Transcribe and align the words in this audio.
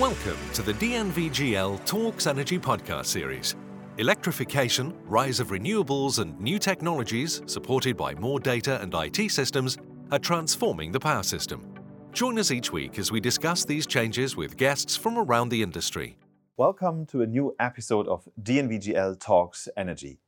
Welcome 0.00 0.38
to 0.54 0.62
the 0.62 0.72
DNVGL 0.72 1.84
Talks 1.84 2.26
Energy 2.26 2.58
podcast 2.58 3.04
series. 3.06 3.54
Electrification, 3.98 4.92
rise 5.06 5.38
of 5.38 5.50
renewables, 5.50 6.18
and 6.18 6.36
new 6.40 6.58
technologies, 6.58 7.42
supported 7.46 7.96
by 7.96 8.12
more 8.16 8.40
data 8.40 8.80
and 8.82 8.92
IT 8.92 9.30
systems, 9.30 9.78
are 10.10 10.18
transforming 10.18 10.90
the 10.90 10.98
power 10.98 11.22
system. 11.22 11.72
Join 12.12 12.40
us 12.40 12.50
each 12.50 12.72
week 12.72 12.98
as 12.98 13.12
we 13.12 13.20
discuss 13.20 13.64
these 13.64 13.86
changes 13.86 14.34
with 14.34 14.56
guests 14.56 14.96
from 14.96 15.16
around 15.16 15.50
the 15.50 15.62
industry. 15.62 16.16
Welcome 16.56 17.06
to 17.06 17.22
a 17.22 17.26
new 17.26 17.54
episode 17.60 18.08
of 18.08 18.28
DNVGL 18.42 19.20
Talks 19.20 19.68
Energy. 19.76 20.18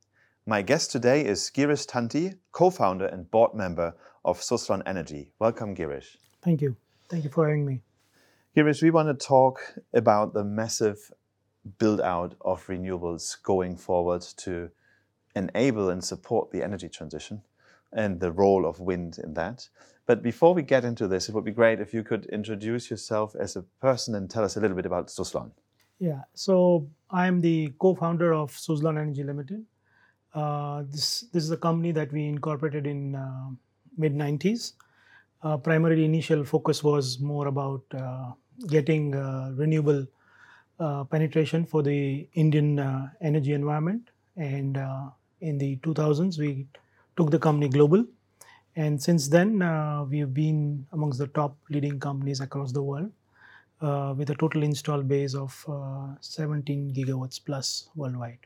My 0.46 0.62
guest 0.62 0.92
today 0.92 1.24
is 1.24 1.50
Girish 1.52 1.88
Tanti, 1.88 2.34
co 2.52 2.70
founder 2.70 3.06
and 3.06 3.28
board 3.32 3.52
member 3.52 3.96
of 4.24 4.38
Suzlon 4.38 4.84
Energy. 4.86 5.32
Welcome, 5.40 5.74
Girish. 5.74 6.18
Thank 6.40 6.62
you. 6.62 6.76
Thank 7.08 7.24
you 7.24 7.30
for 7.30 7.48
having 7.48 7.66
me. 7.66 7.80
Girish, 8.56 8.80
we 8.80 8.90
want 8.90 9.08
to 9.08 9.26
talk 9.26 9.74
about 9.92 10.32
the 10.32 10.42
massive 10.42 11.12
build 11.76 12.00
out 12.00 12.34
of 12.40 12.66
renewables 12.68 13.36
going 13.42 13.76
forward 13.76 14.22
to 14.38 14.70
enable 15.34 15.90
and 15.90 16.02
support 16.02 16.50
the 16.50 16.62
energy 16.64 16.88
transition 16.88 17.42
and 17.92 18.18
the 18.18 18.32
role 18.32 18.64
of 18.64 18.80
wind 18.80 19.18
in 19.22 19.34
that. 19.34 19.68
But 20.06 20.22
before 20.22 20.54
we 20.54 20.62
get 20.62 20.86
into 20.86 21.06
this, 21.06 21.28
it 21.28 21.34
would 21.34 21.44
be 21.44 21.50
great 21.50 21.80
if 21.80 21.92
you 21.92 22.02
could 22.02 22.24
introduce 22.26 22.90
yourself 22.90 23.36
as 23.38 23.56
a 23.56 23.62
person 23.82 24.14
and 24.14 24.30
tell 24.30 24.42
us 24.42 24.56
a 24.56 24.60
little 24.60 24.76
bit 24.76 24.86
about 24.86 25.08
Suzlon. 25.08 25.50
Yeah, 25.98 26.22
so 26.32 26.88
I'm 27.10 27.42
the 27.42 27.74
co-founder 27.78 28.32
of 28.32 28.52
Suzlon 28.52 28.98
Energy 28.98 29.22
Limited. 29.22 29.66
Uh, 30.32 30.84
this 30.88 31.26
this 31.30 31.44
is 31.44 31.50
a 31.50 31.58
company 31.58 31.92
that 31.92 32.10
we 32.10 32.24
incorporated 32.24 32.86
in 32.86 33.16
uh, 33.16 33.50
mid 33.98 34.14
90s. 34.14 34.72
Uh, 35.46 35.70
initial 35.70 36.44
focus 36.44 36.82
was 36.82 37.20
more 37.20 37.46
about 37.46 37.82
uh, 37.94 38.32
getting 38.66 39.14
uh, 39.14 39.52
renewable 39.54 40.06
uh, 40.80 41.04
penetration 41.04 41.64
for 41.64 41.82
the 41.82 42.28
Indian 42.34 42.78
uh, 42.78 43.08
energy 43.20 43.52
environment. 43.52 44.10
And 44.36 44.76
in 45.40 45.58
the 45.58 45.76
2000s, 45.76 46.38
we 46.38 46.66
took 47.16 47.30
the 47.30 47.38
company 47.38 47.68
global. 47.68 48.04
And 48.74 49.02
since 49.02 49.28
then, 49.28 49.60
we've 50.10 50.34
been 50.34 50.86
amongst 50.92 51.18
the 51.18 51.28
top 51.28 51.56
leading 51.70 51.98
companies 52.00 52.40
across 52.40 52.72
the 52.72 52.82
world. 52.82 53.10
Uh, 53.82 54.14
with 54.16 54.30
a 54.30 54.34
total 54.34 54.62
install 54.62 55.02
base 55.02 55.34
of 55.34 55.62
uh, 55.68 56.14
17 56.20 56.94
gigawatts 56.94 57.38
plus 57.44 57.90
worldwide, 57.94 58.38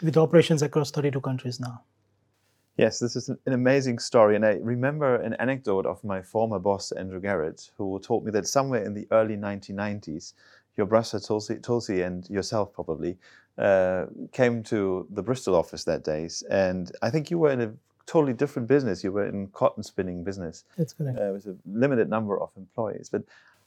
with 0.00 0.16
operations 0.16 0.62
across 0.62 0.92
32 0.92 1.20
countries 1.20 1.58
now. 1.58 1.82
Yes, 2.76 2.98
this 2.98 3.14
is 3.14 3.28
an 3.28 3.38
amazing 3.46 4.00
story. 4.00 4.34
And 4.34 4.44
I 4.44 4.54
remember 4.54 5.16
an 5.16 5.34
anecdote 5.34 5.86
of 5.86 6.02
my 6.02 6.20
former 6.20 6.58
boss, 6.58 6.90
Andrew 6.92 7.20
Garrad, 7.20 7.70
who 7.76 8.00
told 8.00 8.24
me 8.24 8.32
that 8.32 8.48
somewhere 8.48 8.84
in 8.84 8.94
the 8.94 9.06
early 9.12 9.36
1990s, 9.36 10.32
your 10.76 10.86
brother 10.86 11.20
Tulsi, 11.20 11.56
Tulsi 11.56 12.02
and 12.02 12.28
yourself 12.28 12.72
probably 12.72 13.16
uh, 13.58 14.06
came 14.32 14.62
to 14.64 15.06
the 15.10 15.22
Bristol 15.22 15.54
office 15.54 15.84
that 15.84 16.02
day. 16.02 16.28
And 16.50 16.90
I 17.00 17.10
think 17.10 17.30
you 17.30 17.38
were 17.38 17.50
in 17.50 17.60
a 17.60 17.72
totally 18.06 18.32
different 18.32 18.66
business. 18.66 19.04
You 19.04 19.12
were 19.12 19.26
in 19.26 19.48
cotton 19.48 19.84
spinning 19.84 20.24
business. 20.24 20.64
That's 20.76 20.92
correct. 20.92 21.16
Uh, 21.16 21.32
with 21.32 21.46
a 21.46 21.56
limited 21.64 22.10
number 22.10 22.40
of 22.40 22.50
employees. 22.56 23.08
But 23.08 23.22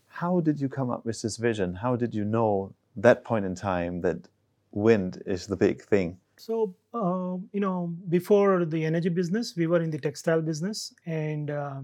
how 0.10 0.42
did 0.42 0.60
you 0.60 0.68
come 0.68 0.90
up 0.90 1.06
with 1.06 1.22
this 1.22 1.38
vision? 1.38 1.76
How 1.76 1.96
did 1.96 2.14
you 2.14 2.26
know 2.26 2.74
that 2.98 3.24
point 3.24 3.46
in 3.46 3.56
time 3.56 4.02
that 4.02 4.28
wind 4.72 5.24
is 5.26 5.48
the 5.48 5.56
big 5.56 5.82
thing? 5.82 6.18
So, 6.40 6.76
uh, 6.94 7.38
you 7.52 7.60
know, 7.60 7.96
before 8.10 8.64
the 8.66 8.86
energy 8.86 9.10
business, 9.10 9.56
we 9.58 9.66
were 9.66 9.82
in 9.82 9.90
the 9.90 9.98
textile 9.98 10.42
business, 10.42 10.94
and 11.06 11.50
uh, 11.50 11.82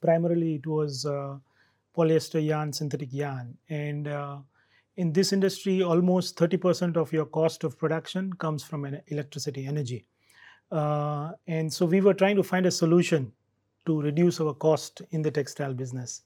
primarily 0.00 0.54
it 0.54 0.66
was 0.66 1.04
uh, 1.04 1.36
polyester 1.96 2.44
yarn, 2.44 2.72
synthetic 2.72 3.12
yarn. 3.12 3.56
And 3.68 4.08
uh, 4.08 4.38
in 4.96 5.12
this 5.12 5.34
industry, 5.34 5.82
almost 5.82 6.38
30% 6.38 6.96
of 6.96 7.12
your 7.12 7.26
cost 7.26 7.62
of 7.62 7.78
production 7.78 8.32
comes 8.32 8.64
from 8.64 8.86
an 8.86 9.02
electricity, 9.08 9.66
energy. 9.66 10.06
Uh, 10.72 11.32
and 11.46 11.70
so 11.72 11.84
we 11.84 12.00
were 12.00 12.14
trying 12.14 12.36
to 12.36 12.42
find 12.42 12.64
a 12.64 12.70
solution 12.70 13.30
to 13.84 14.00
reduce 14.00 14.40
our 14.40 14.54
cost 14.54 15.02
in 15.10 15.20
the 15.20 15.30
textile 15.30 15.74
business. 15.74 16.22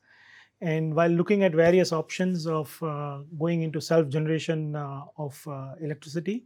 And 0.61 0.95
while 0.95 1.11
looking 1.11 1.43
at 1.43 1.55
various 1.55 1.93
options 1.93 2.47
of 2.47 2.81
uh, 2.83 3.19
going 3.39 3.63
into 3.63 3.81
self 3.81 4.09
generation 4.09 4.77
of 4.77 5.49
electricity, 5.81 6.45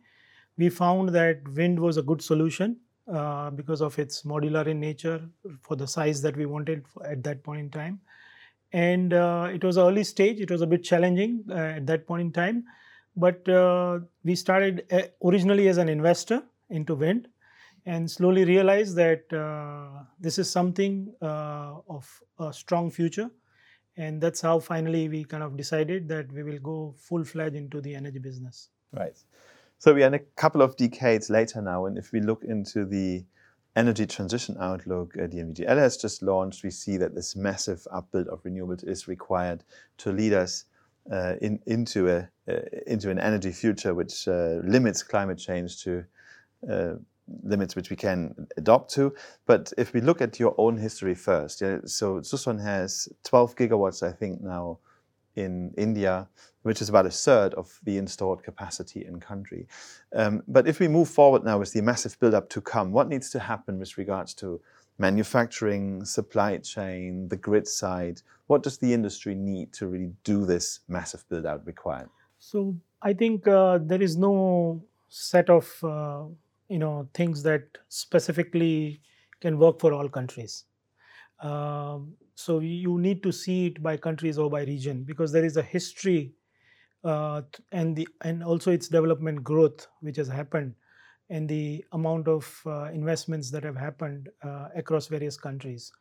we 0.57 0.69
found 0.69 1.11
that 1.11 1.47
wind 1.49 1.79
was 1.79 1.97
a 1.97 2.03
good 2.03 2.23
solution 2.23 2.77
uh, 3.13 3.51
because 3.51 3.83
of 3.83 3.99
its 3.99 4.23
modular 4.23 4.67
in 4.67 4.81
nature 4.81 5.29
for 5.61 5.77
the 5.77 5.87
size 5.87 6.23
that 6.23 6.37
we 6.37 6.47
wanted 6.47 6.85
at 7.05 7.23
that 7.23 7.43
point 7.43 7.61
in 7.61 7.71
time. 7.71 8.01
And 8.73 9.13
uh, 9.13 9.51
it 9.53 9.63
was 9.63 9.79
early 9.79 10.05
stage, 10.05 10.41
it 10.41 10.51
was 10.51 10.63
a 10.63 10.67
bit 10.67 10.83
challenging 10.83 11.45
uh, 11.51 11.55
at 11.55 11.87
that 11.87 12.07
point 12.07 12.23
in 12.23 12.33
time. 12.33 12.65
But 13.17 13.49
uh, 13.49 14.01
we 14.25 14.35
started 14.35 14.87
uh, 14.91 15.03
originally 15.25 15.69
as 15.69 15.79
an 15.79 15.89
investor 15.89 16.43
into 16.71 16.95
wind 16.95 17.29
and 17.87 18.11
slowly 18.11 18.45
realized 18.45 18.97
that 18.97 19.33
uh, 19.33 20.03
this 20.19 20.39
is 20.39 20.51
something 20.51 21.13
of 21.21 22.23
a 22.39 22.53
strong 22.53 22.91
future. 22.91 23.31
And 23.97 24.21
that's 24.21 24.41
how 24.41 24.59
finally 24.59 25.09
we 25.09 25.25
kind 25.25 25.43
of 25.43 25.57
decided 25.57 26.09
that 26.09 26.33
we 26.33 26.43
will 26.43 26.59
go 26.59 26.95
full 26.97 27.23
fledged 27.23 27.55
into 27.55 27.81
the 27.81 27.95
energy 27.95 28.19
business. 28.19 28.71
Right. 28.93 29.17
So 29.79 29.93
we 29.93 30.03
are 30.03 30.07
in 30.07 30.15
a 30.15 30.19
couple 30.19 30.63
of 30.63 30.77
decades 30.77 31.29
later 31.31 31.61
now, 31.61 31.87
and 31.87 31.99
if 31.99 32.13
we 32.13 32.21
look 32.21 32.45
into 32.45 32.85
the 32.85 33.25
energy 33.77 34.07
transition 34.07 34.57
outlook 34.61 35.15
uh, 35.17 35.27
DNVGL 35.27 35.77
has 35.77 35.97
just 35.97 36.23
launched, 36.23 36.63
we 36.63 36.71
see 36.71 36.97
that 36.97 37.15
this 37.15 37.35
massive 37.35 37.87
upbuild 37.93 38.29
of 38.29 38.43
renewables 38.45 38.87
is 38.87 39.09
required 39.09 39.65
to 39.99 40.13
lead 40.13 40.33
us 40.33 40.65
uh, 41.11 41.35
in, 41.43 41.61
into, 41.67 42.09
a, 42.09 42.29
uh, 42.49 42.61
into 42.87 43.11
an 43.11 43.19
energy 43.19 43.53
future 43.53 43.95
which 43.95 44.27
uh, 44.29 44.61
limits 44.65 45.03
climate 45.03 45.39
change 45.39 45.83
to 45.83 46.05
uh, 46.71 46.95
limits 47.43 47.75
which 47.75 47.91
we 47.91 47.97
can 47.97 48.47
adopt 48.57 48.93
to. 48.93 49.15
But 49.47 49.73
if 49.77 49.93
we 49.93 50.01
look 50.01 50.21
at 50.21 50.39
your 50.39 50.55
own 50.59 50.77
history 50.77 51.15
first, 51.15 51.61
yeah, 51.61 51.79
so 51.85 52.21
Suzlon 52.21 52.63
has 52.63 53.09
12 53.25 53.57
gigawatts, 53.57 54.03
I 54.03 54.13
think, 54.13 54.41
now 54.41 54.79
in 55.37 55.73
India, 55.77 56.29
which 56.63 56.81
is 56.81 56.89
about 56.89 57.07
a 57.07 57.11
third 57.11 57.55
of 57.55 57.81
the 57.85 57.97
installed 57.99 58.43
capacity 58.43 59.05
in 59.05 59.21
country. 59.21 59.67
Um, 60.15 60.43
but 60.49 60.67
if 60.67 60.81
we 60.81 60.89
move 60.89 61.09
forward 61.09 61.45
now 61.45 61.59
with 61.59 61.73
the 61.73 61.83
massive 61.83 62.19
build-up 62.21 62.49
to 62.51 62.61
come, 62.61 62.93
what 62.93 63.09
needs 63.09 63.31
to 63.31 63.39
happen 63.39 63.79
with 63.79 63.99
regards 63.99 64.35
to 64.35 64.61
manufacturing, 64.99 66.05
supply 66.05 66.59
chain, 66.59 67.29
the 67.29 67.37
grid 67.37 67.67
side? 67.67 68.23
What 68.47 68.63
does 68.63 68.79
the 68.79 68.93
industry 68.93 69.35
need 69.35 69.73
to 69.75 69.87
really 69.87 70.13
do 70.23 70.45
this 70.45 70.81
massive 70.89 71.29
build-out 71.29 71.67
required? 71.67 72.09
So 72.39 72.77
I 73.03 73.13
think 73.13 73.49
uh, 73.49 73.79
there 73.83 74.03
is 74.03 74.17
no 74.17 74.83
set 75.09 75.49
of 75.51 75.73
uh, 75.83 76.25
you 76.69 76.79
know 76.79 77.09
things 77.15 77.43
that 77.43 77.63
specifically 77.89 79.01
can 79.41 79.59
work 79.59 79.81
for 79.81 79.93
all 79.93 80.09
countries. 80.09 80.65
Um, 81.41 82.15
so 82.35 82.61
you 82.61 82.99
need 82.99 83.23
to 83.23 83.33
see 83.33 83.67
it 83.67 83.83
by 83.83 83.97
countries 83.97 84.39
or 84.39 84.51
by 84.51 84.63
region 84.65 85.05
because 85.05 85.33
there 85.33 85.45
is 85.45 85.57
a 85.57 85.63
history 85.63 86.33
uh, 87.05 87.43
and 87.73 87.95
the 87.97 88.09
and 88.23 88.43
also 88.43 88.71
its 88.71 88.89
development 88.89 89.45
growth 89.45 89.87
which 90.01 90.17
has 90.17 90.29
happened 90.29 90.75
and 91.31 91.49
the 91.49 91.85
amount 91.93 92.29
of 92.29 92.61
uh, 92.67 92.85
investments 92.93 93.51
that 93.51 93.65
have 93.65 93.77
happened 93.77 94.29
uh, 94.43 94.69
across 94.77 95.07
various 95.07 95.37
countries. 95.37 95.93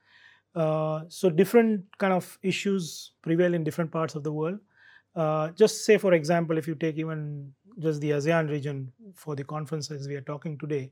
Uh, 0.56 1.02
so 1.08 1.30
different 1.30 1.84
kind 1.98 2.14
of 2.14 2.38
issues 2.44 3.14
prevail 3.22 3.54
in 3.54 3.64
different 3.64 3.92
parts 3.92 4.16
of 4.16 4.24
the 4.24 4.32
world. 4.32 4.60
Uh, 5.16 5.50
just 5.52 5.86
say, 5.86 5.98
for 5.98 6.14
example, 6.14 6.58
if 6.58 6.68
you 6.68 6.76
take 6.76 6.98
even 6.98 7.52
just 7.80 8.02
the 8.02 8.12
ASEAN 8.12 8.50
region 8.50 8.92
for 9.16 9.36
the 9.36 9.44
conferences 9.44 10.08
we 10.08 10.16
are 10.16 10.22
talking 10.22 10.58
today, 10.58 10.92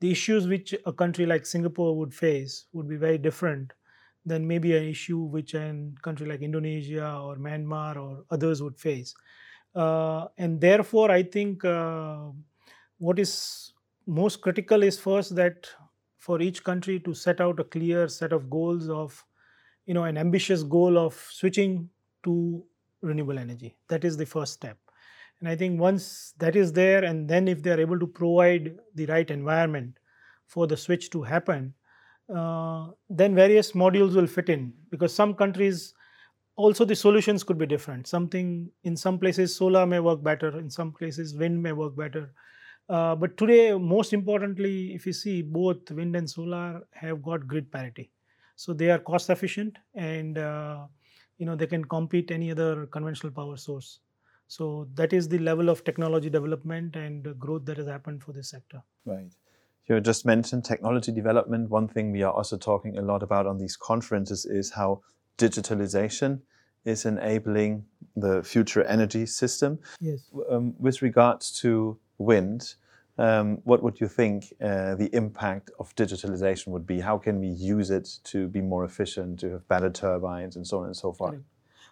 the 0.00 0.10
issues 0.10 0.46
which 0.48 0.74
a 0.86 0.92
country 0.92 1.26
like 1.26 1.46
Singapore 1.46 1.96
would 1.96 2.14
face 2.14 2.66
would 2.72 2.88
be 2.88 2.96
very 2.96 3.18
different 3.18 3.72
than 4.24 4.46
maybe 4.46 4.76
an 4.76 4.84
issue 4.84 5.18
which 5.18 5.54
a 5.54 5.74
country 6.02 6.26
like 6.26 6.42
Indonesia 6.42 7.18
or 7.22 7.36
Myanmar 7.36 7.96
or 7.96 8.24
others 8.30 8.62
would 8.62 8.78
face. 8.78 9.14
Uh, 9.74 10.26
and 10.36 10.60
therefore, 10.60 11.10
I 11.10 11.22
think 11.22 11.64
uh, 11.64 12.26
what 12.98 13.18
is 13.18 13.72
most 14.06 14.40
critical 14.40 14.82
is 14.82 14.98
first 14.98 15.36
that 15.36 15.68
for 16.18 16.40
each 16.42 16.62
country 16.64 17.00
to 17.00 17.14
set 17.14 17.40
out 17.40 17.60
a 17.60 17.64
clear 17.64 18.08
set 18.08 18.32
of 18.32 18.50
goals 18.50 18.88
of, 18.88 19.24
you 19.86 19.94
know, 19.94 20.04
an 20.04 20.18
ambitious 20.18 20.62
goal 20.62 20.98
of 20.98 21.14
switching 21.14 21.88
to 22.24 22.62
renewable 23.00 23.38
energy. 23.38 23.76
That 23.88 24.04
is 24.04 24.16
the 24.16 24.26
first 24.26 24.52
step. 24.52 24.76
And 25.40 25.48
I 25.48 25.56
think 25.56 25.80
once 25.80 26.34
that 26.38 26.54
is 26.54 26.72
there, 26.72 27.04
and 27.04 27.26
then 27.26 27.48
if 27.48 27.62
they 27.62 27.70
are 27.70 27.80
able 27.80 27.98
to 27.98 28.06
provide 28.06 28.76
the 28.94 29.06
right 29.06 29.30
environment 29.30 29.98
for 30.46 30.66
the 30.66 30.76
switch 30.76 31.08
to 31.10 31.22
happen, 31.22 31.72
then 33.08 33.34
various 33.34 33.72
modules 33.72 34.14
will 34.14 34.26
fit 34.26 34.48
in 34.48 34.72
because 34.90 35.14
some 35.14 35.34
countries 35.34 35.94
also 36.56 36.84
the 36.84 36.94
solutions 36.94 37.42
could 37.42 37.58
be 37.58 37.66
different 37.66 38.06
something 38.06 38.70
in 38.84 38.96
some 38.96 39.18
places 39.18 39.54
solar 39.54 39.86
may 39.86 39.98
work 39.98 40.22
better 40.22 40.58
in 40.58 40.70
some 40.70 40.92
places 40.92 41.34
wind 41.34 41.62
may 41.62 41.72
work 41.72 41.96
better 41.96 42.32
uh, 42.88 43.14
but 43.14 43.36
today 43.36 43.72
most 43.72 44.12
importantly 44.12 44.94
if 44.94 45.06
you 45.06 45.12
see 45.12 45.42
both 45.42 45.90
wind 45.90 46.14
and 46.16 46.28
solar 46.28 46.82
have 46.92 47.22
got 47.22 47.46
grid 47.46 47.70
parity 47.72 48.10
so 48.60 48.74
they 48.74 48.90
are 48.90 48.98
cost 48.98 49.30
efficient 49.30 49.78
and 49.94 50.36
uh, 50.36 50.86
you 51.38 51.46
know 51.46 51.56
they 51.56 51.66
can 51.66 51.84
compete 51.92 52.30
any 52.30 52.50
other 52.50 52.86
conventional 52.86 53.32
power 53.32 53.56
source. 53.56 54.00
So 54.48 54.86
that 54.94 55.14
is 55.14 55.28
the 55.28 55.38
level 55.38 55.70
of 55.70 55.82
technology 55.84 56.28
development 56.28 56.96
and 56.96 57.38
growth 57.38 57.64
that 57.64 57.78
has 57.78 57.86
happened 57.86 58.22
for 58.22 58.32
this 58.32 58.50
sector. 58.50 58.82
Right. 59.06 59.30
You 59.86 60.00
just 60.00 60.24
mentioned 60.24 60.64
technology 60.64 61.12
development. 61.12 61.68
One 61.68 61.88
thing 61.88 62.12
we 62.12 62.22
are 62.22 62.32
also 62.32 62.56
talking 62.56 62.96
a 62.96 63.02
lot 63.02 63.22
about 63.22 63.46
on 63.46 63.58
these 63.58 63.76
conferences 63.76 64.44
is 64.44 64.70
how 64.70 65.02
digitalization 65.36 66.40
is 66.84 67.04
enabling 67.04 67.84
the 68.16 68.42
future 68.42 68.84
energy 68.84 69.26
system. 69.26 69.78
Yes. 70.00 70.30
Um, 70.48 70.74
with 70.78 71.02
regards 71.02 71.50
to 71.60 71.98
wind, 72.18 72.74
um, 73.18 73.58
what 73.64 73.82
would 73.82 74.00
you 74.00 74.08
think 74.08 74.52
uh, 74.62 74.94
the 74.94 75.10
impact 75.12 75.70
of 75.78 75.94
digitalization 75.94 76.68
would 76.68 76.86
be? 76.86 77.00
How 77.00 77.18
can 77.18 77.38
we 77.38 77.48
use 77.48 77.90
it 77.90 78.08
to 78.24 78.48
be 78.48 78.62
more 78.62 78.84
efficient, 78.84 79.40
to 79.40 79.50
have 79.50 79.68
better 79.68 79.90
turbines, 79.90 80.56
and 80.56 80.66
so 80.66 80.78
on 80.78 80.86
and 80.86 80.96
so 80.96 81.12
forth? 81.12 81.36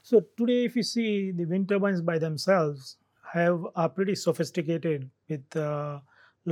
So 0.02 0.22
today, 0.38 0.64
if 0.64 0.74
you 0.74 0.82
see 0.82 1.32
the 1.32 1.44
wind 1.44 1.68
turbines 1.68 2.00
by 2.00 2.18
themselves 2.18 2.96
have 3.32 3.66
are 3.76 3.90
pretty 3.90 4.14
sophisticated 4.14 5.10
with 5.28 5.54
uh, 5.54 6.00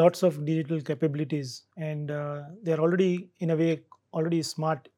lots 0.02 0.22
of 0.22 0.44
digital 0.44 0.80
capabilities, 0.80 1.64
and 1.76 2.10
uh, 2.10 2.42
they 2.62 2.72
are 2.72 2.80
already 2.80 3.30
in 3.40 3.50
a 3.50 3.56
way 3.56 3.82
already 4.12 4.42
smart 4.42 4.88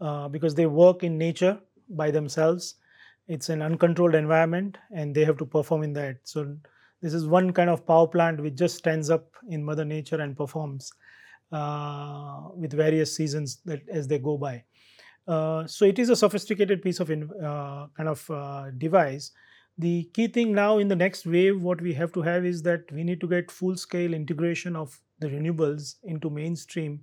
uh, 0.00 0.28
because 0.28 0.54
they 0.54 0.66
work 0.66 1.02
in 1.02 1.18
nature 1.18 1.58
by 1.88 2.10
themselves. 2.10 2.74
It's 3.28 3.48
an 3.48 3.62
uncontrolled 3.62 4.14
environment, 4.14 4.78
and 4.94 5.14
they 5.14 5.24
have 5.24 5.38
to 5.38 5.46
perform 5.46 5.82
in 5.82 5.92
that. 5.94 6.18
So 6.24 6.56
this 7.02 7.14
is 7.14 7.26
one 7.26 7.52
kind 7.52 7.70
of 7.70 7.86
power 7.86 8.06
plant 8.06 8.40
which 8.40 8.54
just 8.54 8.76
stands 8.76 9.10
up 9.10 9.26
in 9.48 9.64
Mother 9.64 9.84
Nature 9.84 10.20
and 10.20 10.36
performs 10.36 10.92
uh, 11.52 12.48
with 12.54 12.72
various 12.72 13.14
seasons 13.14 13.60
that 13.64 13.82
as 13.88 14.06
they 14.06 14.18
go 14.18 14.36
by. 14.36 14.64
Uh, 15.26 15.66
so 15.66 15.84
it 15.84 15.98
is 15.98 16.08
a 16.08 16.16
sophisticated 16.16 16.82
piece 16.82 17.00
of 17.00 17.10
in, 17.10 17.28
uh, 17.42 17.86
kind 17.96 18.08
of 18.08 18.30
uh, 18.30 18.70
device. 18.78 19.32
The 19.78 20.04
key 20.14 20.28
thing 20.28 20.54
now 20.54 20.78
in 20.78 20.88
the 20.88 20.96
next 20.96 21.26
wave, 21.26 21.62
what 21.62 21.82
we 21.82 21.92
have 21.94 22.12
to 22.12 22.22
have 22.22 22.46
is 22.46 22.62
that 22.62 22.90
we 22.90 23.04
need 23.04 23.20
to 23.20 23.28
get 23.28 23.50
full 23.50 23.76
scale 23.76 24.14
integration 24.14 24.74
of 24.74 24.98
the 25.18 25.28
renewables 25.28 25.96
into 26.04 26.30
mainstream 26.30 27.02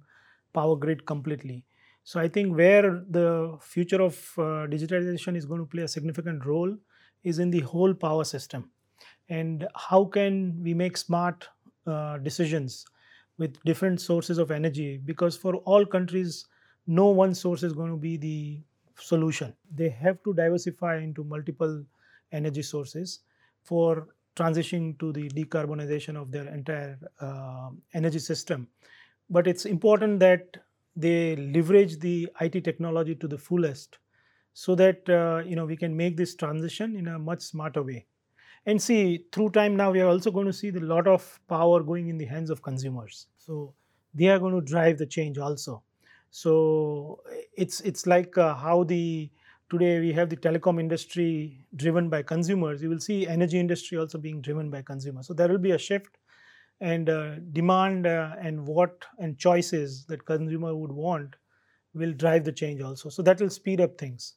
power 0.54 0.76
grid 0.76 1.06
completely. 1.06 1.66
So 2.04 2.20
I 2.20 2.28
think 2.28 2.56
where 2.58 3.04
the 3.10 3.58
future 3.62 4.02
of 4.02 4.16
uh, 4.38 4.68
digitalization 4.68 5.36
is 5.38 5.46
going 5.46 5.62
to 5.62 5.68
play 5.68 5.84
a 5.84 5.88
significant 5.88 6.46
role 6.46 6.76
is 7.24 7.40
in 7.40 7.52
the 7.52 7.62
whole 7.62 7.94
power 7.94 8.24
system. 8.24 8.72
And 9.30 9.68
how 9.76 10.06
can 10.06 10.62
we 10.62 10.74
make 10.74 10.98
smart 10.98 11.48
uh, 11.86 12.18
decisions 12.18 12.86
with 13.38 13.62
different 13.64 14.02
sources 14.02 14.38
of 14.38 14.52
energy? 14.52 14.98
Because 14.98 15.38
for 15.38 15.56
all 15.58 15.86
countries 15.86 16.46
no 16.88 17.08
one 17.08 17.34
source 17.34 17.64
is 17.64 17.74
going 17.74 17.92
to 17.92 17.98
be 17.98 18.18
the 18.18 18.62
solution. 19.00 19.56
They 19.74 19.90
have 19.90 20.22
to 20.24 20.34
diversify 20.34 20.98
into 20.98 21.24
multiple 21.24 21.86
energy 22.34 22.62
sources 22.62 23.20
for 23.64 24.08
transitioning 24.36 24.98
to 25.00 25.14
the 25.14 25.30
decarbonization 25.30 26.16
of 26.20 26.32
their 26.32 26.48
entire 26.48 26.98
uh, 27.22 27.70
energy 27.94 28.20
system 28.20 28.68
but 29.30 29.48
it's 29.48 29.66
important 29.66 30.20
that 30.20 30.58
they 30.96 31.36
leverage 31.36 32.00
the 32.00 32.30
IT 32.42 32.64
technology 32.64 33.16
to 33.16 33.28
the 33.28 33.38
fullest 33.38 34.00
so 34.54 34.76
that 34.76 35.08
uh, 35.10 35.42
you 35.46 35.56
know 35.56 35.66
we 35.66 35.78
can 35.78 35.96
make 35.96 36.18
this 36.18 36.36
transition 36.36 36.96
in 36.96 37.08
a 37.08 37.20
much 37.20 37.42
smarter 37.42 37.84
way 37.84 38.06
and 38.66 38.82
see, 38.82 39.26
through 39.32 39.50
time 39.50 39.76
now, 39.76 39.92
we 39.92 40.00
are 40.00 40.08
also 40.08 40.32
going 40.32 40.46
to 40.46 40.54
see 40.54 40.70
a 40.70 40.80
lot 40.80 41.08
of 41.08 41.40
power 41.50 41.84
going 41.84 42.08
in 42.08 42.18
the 42.18 42.26
hands 42.26 42.50
of 42.50 42.62
consumers. 42.62 43.28
So 43.38 43.74
they 44.14 44.28
are 44.28 44.40
going 44.40 44.56
to 44.56 44.62
drive 44.62 44.98
the 44.98 45.06
change 45.06 45.38
also. 45.38 45.84
So 46.32 47.22
it's 47.56 47.82
it's 47.82 48.08
like 48.08 48.38
uh, 48.38 48.56
how 48.56 48.86
the 48.86 49.30
today 49.74 50.00
we 50.00 50.14
have 50.14 50.30
the 50.30 50.38
telecom 50.38 50.80
industry 50.80 51.66
driven 51.76 52.10
by 52.10 52.22
consumers. 52.22 52.82
You 52.82 52.90
will 52.90 53.00
see 53.00 53.28
energy 53.28 53.60
industry 53.60 53.98
also 53.98 54.18
being 54.18 54.42
driven 54.42 54.70
by 54.70 54.82
consumers. 54.84 55.28
So 55.28 55.34
there 55.34 55.48
will 55.48 55.66
be 55.70 55.72
a 55.72 55.78
shift 55.78 56.18
and 56.80 57.10
uh, 57.10 57.36
demand 57.52 58.06
uh, 58.06 58.36
and 58.40 58.68
what 58.68 59.06
and 59.18 59.38
choices 59.38 60.06
that 60.06 60.26
consumer 60.26 60.76
would 60.76 60.92
want 60.92 61.36
will 61.94 62.14
drive 62.14 62.44
the 62.44 62.52
change 62.52 62.82
also. 62.82 63.10
So 63.10 63.22
that 63.24 63.40
will 63.42 63.50
speed 63.50 63.82
up 63.82 63.98
things 63.98 64.36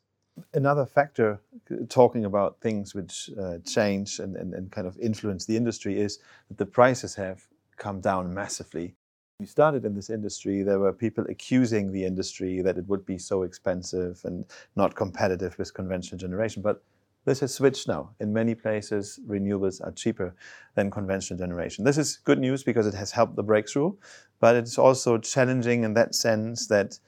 another 0.55 0.85
factor 0.85 1.41
talking 1.89 2.25
about 2.25 2.61
things 2.61 2.95
which 2.95 3.31
uh, 3.41 3.59
change 3.65 4.19
and, 4.19 4.37
and, 4.37 4.53
and, 4.55 4.71
kind 4.71 4.87
of 4.87 4.99
influence 4.99 5.47
the 5.47 5.57
industry 5.57 5.99
is 5.99 6.19
that 6.49 6.59
the 6.59 6.67
prices 6.67 7.15
have 7.15 7.47
come 7.77 8.01
down 8.01 8.33
massively. 8.35 8.95
We 9.39 9.45
started 9.45 9.85
in 9.85 9.95
this 9.95 10.09
industry, 10.09 10.63
there 10.63 10.79
were 10.79 10.95
people 10.95 11.27
accusing 11.29 11.93
the 11.93 12.07
industry 12.07 12.63
that 12.63 12.79
it 12.79 12.89
would 12.89 13.05
be 13.05 13.19
so 13.19 13.43
expensive 13.43 14.19
and 14.25 14.47
not 14.77 14.95
competitive 14.95 15.59
with 15.59 15.75
conventional 15.75 16.19
generation. 16.19 16.63
But 16.63 16.83
this 17.27 17.41
has 17.41 17.53
switched 17.53 17.87
now. 17.87 18.15
In 18.19 18.33
many 18.33 18.55
places, 18.55 19.21
renewables 19.27 19.87
are 19.87 19.93
cheaper 19.93 20.35
than 20.75 20.91
conventional 20.91 21.39
generation. 21.39 21.85
This 21.85 21.99
is 21.99 22.17
good 22.25 22.39
news 22.39 22.63
because 22.63 22.87
it 22.87 22.95
has 22.95 23.11
helped 23.13 23.37
the 23.37 23.43
breakthrough, 23.43 23.93
but 24.41 24.57
it's 24.57 24.79
also 24.79 25.19
challenging 25.19 25.85
in 25.85 25.93
that 25.95 26.15
sense 26.15 26.67
that 26.69 26.99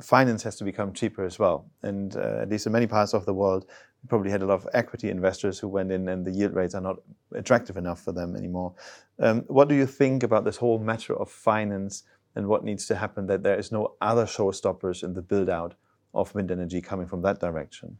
finance 0.00 0.42
has 0.44 0.56
to 0.56 0.64
become 0.64 0.94
cheaper 0.94 1.24
as 1.24 1.38
well. 1.38 1.66
And 1.82 2.16
uh, 2.16 2.38
at 2.40 2.48
least 2.48 2.64
in 2.64 2.72
many 2.72 2.86
parts 2.86 3.12
of 3.12 3.26
the 3.26 3.34
world, 3.34 3.66
probably 4.08 4.30
had 4.30 4.42
a 4.42 4.46
lot 4.46 4.54
of 4.54 4.68
equity 4.74 5.10
investors 5.10 5.58
who 5.58 5.68
went 5.68 5.90
in 5.90 6.08
and 6.08 6.24
the 6.24 6.30
yield 6.30 6.54
rates 6.54 6.74
are 6.74 6.80
not 6.80 6.96
attractive 7.34 7.76
enough 7.76 8.00
for 8.02 8.12
them 8.12 8.36
anymore. 8.36 8.74
Um, 9.18 9.42
what 9.48 9.68
do 9.68 9.74
you 9.74 9.86
think 9.86 10.22
about 10.22 10.44
this 10.44 10.56
whole 10.56 10.78
matter 10.78 11.14
of 11.16 11.30
finance 11.30 12.04
and 12.36 12.46
what 12.46 12.64
needs 12.64 12.86
to 12.86 12.96
happen 12.96 13.26
that 13.26 13.42
there 13.42 13.58
is 13.58 13.72
no 13.72 13.94
other 14.00 14.26
showstoppers 14.26 15.02
in 15.02 15.14
the 15.14 15.22
build 15.22 15.48
out 15.48 15.74
of 16.12 16.34
wind 16.34 16.50
energy 16.50 16.80
coming 16.80 17.06
from 17.06 17.22
that 17.22 17.40
direction? 17.40 17.96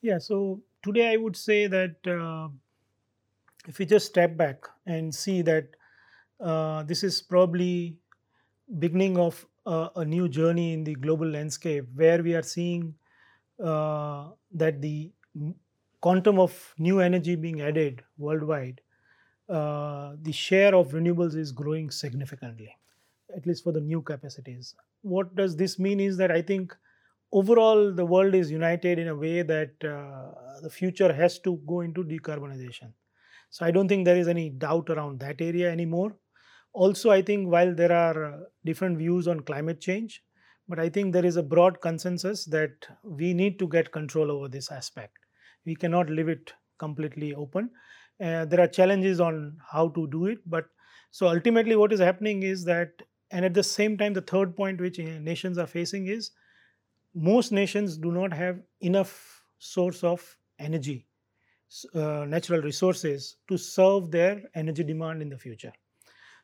Yeah, 0.00 0.18
so 0.18 0.62
today 0.82 1.12
I 1.12 1.16
would 1.16 1.36
say 1.36 1.66
that 1.66 1.96
uh, 2.06 2.48
if 3.66 3.78
we 3.78 3.86
just 3.86 4.06
step 4.06 4.36
back 4.36 4.64
and 4.86 5.14
see 5.14 5.42
that 5.42 5.68
uh, 6.40 6.84
this 6.84 7.02
is 7.02 7.20
probably 7.20 7.96
beginning 8.78 9.18
of 9.18 9.44
uh, 9.66 9.88
a 9.96 10.04
new 10.04 10.28
journey 10.28 10.72
in 10.72 10.84
the 10.84 10.94
global 10.94 11.26
landscape 11.26 11.86
where 11.94 12.22
we 12.22 12.34
are 12.34 12.42
seeing 12.42 12.94
uh, 13.62 14.28
that 14.52 14.80
the 14.80 15.10
quantum 16.00 16.38
of 16.38 16.74
new 16.78 17.00
energy 17.00 17.36
being 17.36 17.60
added 17.60 18.02
worldwide, 18.16 18.80
uh, 19.48 20.12
the 20.22 20.32
share 20.32 20.74
of 20.74 20.88
renewables 20.92 21.36
is 21.36 21.52
growing 21.52 21.90
significantly, 21.90 22.76
at 23.36 23.46
least 23.46 23.64
for 23.64 23.72
the 23.72 23.80
new 23.80 24.02
capacities. 24.02 24.74
What 25.02 25.34
does 25.34 25.56
this 25.56 25.78
mean 25.78 26.00
is 26.00 26.16
that 26.18 26.30
I 26.30 26.42
think 26.42 26.76
overall 27.32 27.92
the 27.92 28.04
world 28.04 28.34
is 28.34 28.50
united 28.50 28.98
in 28.98 29.08
a 29.08 29.16
way 29.16 29.42
that 29.42 29.72
uh, 29.84 30.60
the 30.62 30.70
future 30.70 31.12
has 31.12 31.38
to 31.40 31.56
go 31.66 31.80
into 31.80 32.04
decarbonization. 32.04 32.92
So 33.50 33.64
I 33.64 33.70
don't 33.70 33.88
think 33.88 34.04
there 34.04 34.16
is 34.16 34.28
any 34.28 34.50
doubt 34.50 34.90
around 34.90 35.20
that 35.20 35.40
area 35.40 35.70
anymore 35.70 36.14
also 36.72 37.10
i 37.10 37.22
think 37.22 37.48
while 37.48 37.74
there 37.74 37.92
are 37.92 38.24
uh, 38.24 38.38
different 38.64 38.98
views 38.98 39.28
on 39.28 39.40
climate 39.40 39.80
change 39.80 40.22
but 40.68 40.78
i 40.78 40.88
think 40.88 41.12
there 41.12 41.24
is 41.24 41.36
a 41.36 41.42
broad 41.42 41.80
consensus 41.80 42.44
that 42.44 42.86
we 43.02 43.32
need 43.34 43.58
to 43.58 43.68
get 43.68 43.90
control 43.92 44.30
over 44.30 44.48
this 44.48 44.70
aspect 44.70 45.27
we 45.64 45.74
cannot 45.74 46.10
leave 46.10 46.28
it 46.28 46.52
completely 46.78 47.34
open 47.34 47.70
uh, 48.24 48.44
there 48.44 48.60
are 48.60 48.66
challenges 48.66 49.20
on 49.20 49.56
how 49.70 49.88
to 49.88 50.06
do 50.08 50.26
it 50.26 50.38
but 50.46 50.66
so 51.10 51.28
ultimately 51.28 51.76
what 51.76 51.92
is 51.92 52.00
happening 52.00 52.42
is 52.42 52.64
that 52.64 52.90
and 53.30 53.44
at 53.44 53.54
the 53.54 53.62
same 53.62 53.96
time 53.96 54.12
the 54.12 54.22
third 54.22 54.56
point 54.56 54.80
which 54.80 54.98
uh, 54.98 55.18
nations 55.20 55.58
are 55.58 55.66
facing 55.66 56.06
is 56.06 56.30
most 57.14 57.52
nations 57.52 57.96
do 57.96 58.12
not 58.12 58.32
have 58.32 58.60
enough 58.80 59.44
source 59.58 60.04
of 60.04 60.36
energy 60.58 61.06
uh, 61.94 62.24
natural 62.26 62.62
resources 62.62 63.36
to 63.48 63.56
serve 63.58 64.10
their 64.10 64.42
energy 64.54 64.84
demand 64.84 65.20
in 65.20 65.28
the 65.28 65.38
future 65.38 65.72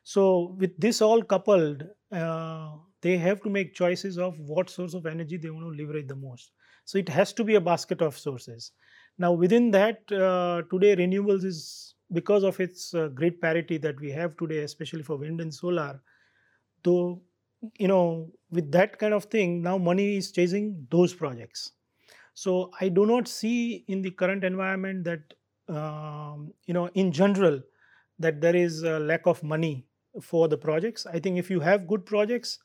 so 0.05 0.55
with 0.59 0.79
this 0.79 1.01
all 1.01 1.23
coupled, 1.23 1.83
uh, 2.11 2.69
they 3.01 3.17
have 3.17 3.41
to 3.41 3.49
make 3.49 3.73
choices 3.73 4.19
of 4.19 4.39
what 4.39 4.69
source 4.69 4.93
of 4.93 5.07
energy 5.07 5.35
they 5.35 5.49
want 5.49 5.65
to 5.65 5.83
leverage 5.83 6.07
the 6.07 6.15
most. 6.15 6.51
So 6.85 6.99
it 6.99 7.09
has 7.09 7.33
to 7.33 7.43
be 7.43 7.55
a 7.55 7.61
basket 7.61 8.03
of 8.03 8.15
sources. 8.15 8.71
Now 9.17 9.31
within 9.31 9.71
that, 9.71 10.11
uh, 10.11 10.63
today 10.69 10.95
renewables 10.95 11.43
is 11.43 11.95
because 12.11 12.43
of 12.43 12.59
its 12.59 12.93
uh, 12.93 13.07
grid 13.07 13.41
parity 13.41 13.77
that 13.77 13.99
we 13.99 14.11
have 14.11 14.37
today, 14.37 14.59
especially 14.59 15.03
for 15.03 15.17
wind 15.17 15.41
and 15.41 15.53
solar. 15.53 16.01
Though 16.83 17.21
you 17.79 17.87
know, 17.87 18.31
with 18.51 18.71
that 18.71 18.99
kind 18.99 19.13
of 19.13 19.25
thing, 19.25 19.61
now 19.61 19.77
money 19.77 20.17
is 20.17 20.31
chasing 20.31 20.85
those 20.91 21.13
projects. 21.13 21.71
So 22.33 22.71
I 22.79 22.89
do 22.89 23.05
not 23.05 23.27
see 23.27 23.85
in 23.87 24.01
the 24.01 24.11
current 24.11 24.43
environment 24.43 25.03
that 25.05 25.33
um, 25.67 26.53
you 26.67 26.73
know, 26.73 26.87
in 26.93 27.11
general, 27.11 27.61
that 28.19 28.41
there 28.41 28.55
is 28.55 28.83
a 28.83 28.99
lack 28.99 29.25
of 29.25 29.41
money 29.43 29.87
for 30.21 30.47
the 30.47 30.57
projects. 30.57 31.05
I 31.05 31.19
think 31.19 31.37
if 31.37 31.49
you 31.49 31.59
have 31.59 31.87
good 31.87 32.05
projects, 32.05 32.59